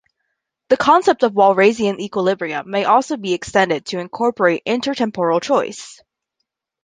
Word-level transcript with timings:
The 0.69 0.77
concept 0.77 1.21
of 1.21 1.33
Walrasian 1.33 1.99
Equilibrium 1.99 2.67
may 2.71 2.85
also 2.85 3.17
be 3.17 3.33
extended 3.35 3.85
to 3.85 3.99
incorporate 3.99 4.63
intertemporal 4.65 5.39
choice. 5.43 6.01